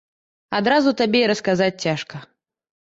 [0.61, 2.27] Адразу табе і расказаць цяжка.